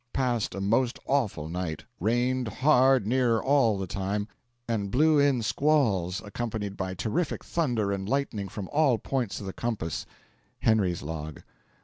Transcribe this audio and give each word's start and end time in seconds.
Passed 0.13 0.55
a 0.55 0.61
most 0.61 0.97
awful 1.05 1.47
night. 1.47 1.85
Rained 1.99 2.47
hard 2.47 3.05
nearly 3.05 3.39
all 3.41 3.77
the 3.77 3.85
time, 3.85 4.27
and 4.67 4.89
blew 4.89 5.19
in 5.19 5.43
squalls, 5.43 6.23
accompanied 6.25 6.75
by 6.75 6.95
terrific 6.95 7.43
thunder 7.45 7.91
and 7.91 8.09
lightning 8.09 8.47
from 8.49 8.67
all 8.71 8.97
points 8.97 9.39
of 9.39 9.45
the 9.45 9.53
compass. 9.53 10.07
Henry's 10.61 11.03
Log. 11.03 11.43